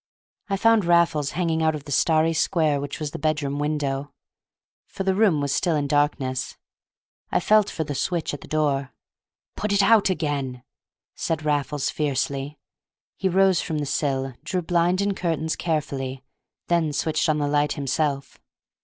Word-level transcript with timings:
I 0.49 0.57
found 0.57 0.83
Raffles 0.83 1.33
hanging 1.33 1.61
out 1.61 1.75
of 1.75 1.83
the 1.83 1.91
starry 1.91 2.33
square 2.33 2.81
which 2.81 2.99
was 2.99 3.11
the 3.11 3.19
bedroom 3.19 3.59
window, 3.59 4.11
for 4.87 5.03
the 5.03 5.13
room 5.13 5.41
was 5.41 5.53
still 5.53 5.75
in 5.75 5.85
darkness. 5.85 6.57
I 7.29 7.39
felt 7.39 7.69
for 7.69 7.83
the 7.83 7.93
switch 7.93 8.33
at 8.33 8.41
the 8.41 8.47
door. 8.47 8.93
"Put 9.55 9.71
it 9.71 9.83
out 9.83 10.09
again!" 10.09 10.63
said 11.13 11.45
Raffles 11.45 11.91
fiercely. 11.91 12.57
He 13.15 13.29
rose 13.29 13.61
from 13.61 13.77
the 13.77 13.85
sill, 13.85 14.33
drew 14.43 14.63
blind 14.63 15.01
and 15.01 15.15
curtains 15.15 15.55
carefully, 15.55 16.23
then 16.67 16.93
switched 16.93 17.29
on 17.29 17.37
the 17.37 17.47
light 17.47 17.73
himself. 17.73 18.39